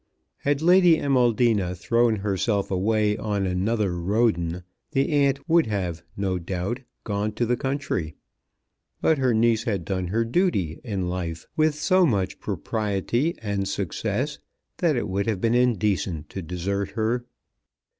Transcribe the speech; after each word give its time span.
Had 0.37 0.63
Lady 0.63 0.97
Amaldina 0.97 1.75
thrown 1.75 2.15
herself 2.15 2.71
away 2.71 3.15
on 3.17 3.45
another 3.45 3.95
Roden 3.95 4.63
the 4.93 5.11
aunt 5.11 5.47
would 5.47 5.67
have 5.67 6.01
no 6.17 6.39
doubt 6.39 6.79
gone 7.03 7.33
to 7.33 7.45
the 7.45 7.55
country; 7.55 8.15
but 8.99 9.19
her 9.19 9.31
niece 9.31 9.65
had 9.65 9.85
done 9.85 10.07
her 10.07 10.25
duty 10.25 10.81
in 10.83 11.07
life 11.07 11.45
with 11.55 11.75
so 11.75 12.03
much 12.07 12.39
propriety 12.39 13.35
and 13.43 13.67
success 13.67 14.39
that 14.77 14.95
it 14.95 15.07
would 15.07 15.27
have 15.27 15.39
been 15.39 15.53
indecent 15.53 16.29
to 16.31 16.41
desert 16.41 16.89
her. 16.97 17.23